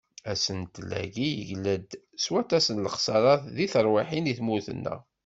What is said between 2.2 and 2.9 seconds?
s waṭas n